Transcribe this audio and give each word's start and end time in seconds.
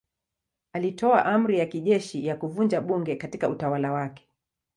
Alitoa 0.73 1.25
amri 1.25 1.59
ya 1.59 1.65
kijeshi 1.65 2.25
ya 2.27 2.35
kuvunja 2.35 2.81
bunge 2.81 3.15
katika 3.15 3.49
utawala 3.49 3.91
wake. 3.91 4.29